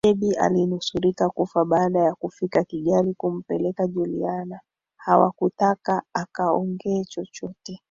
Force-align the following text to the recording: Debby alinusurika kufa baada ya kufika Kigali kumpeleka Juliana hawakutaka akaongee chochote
Debby 0.05 0.33
alinusurika 0.35 1.29
kufa 1.29 1.65
baada 1.65 1.99
ya 1.99 2.15
kufika 2.15 2.63
Kigali 2.63 3.13
kumpeleka 3.13 3.87
Juliana 3.87 4.59
hawakutaka 4.95 6.03
akaongee 6.13 7.03
chochote 7.03 7.79